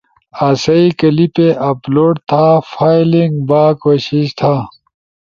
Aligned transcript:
آسئیی 0.47 0.87
کلپے 0.99 1.47
اپلوڈ 1.69 2.13
تھا 2.29 2.45
فائلنگ 2.71 3.33
با 3.49 3.63
کوشش 3.83 4.27
تھا؟ 4.39 4.55